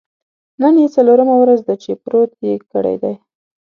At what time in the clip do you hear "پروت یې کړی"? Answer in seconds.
2.03-2.95